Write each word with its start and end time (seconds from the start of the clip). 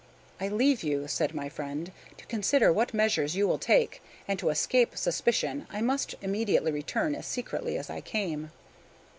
"I 0.39 0.47
leave 0.47 0.81
you," 0.81 1.07
said 1.07 1.35
my 1.35 1.47
friend, 1.47 1.91
"to 2.17 2.25
consider 2.25 2.73
what 2.73 2.91
measures 2.91 3.35
you 3.35 3.47
will 3.47 3.59
take; 3.59 4.01
and, 4.27 4.39
to 4.39 4.49
escape 4.49 4.97
suspicion, 4.97 5.67
I 5.69 5.81
must 5.81 6.15
immediately 6.23 6.71
return, 6.71 7.13
as 7.13 7.27
secretly 7.27 7.77
as 7.77 7.87
I 7.87 8.01
came." 8.01 8.49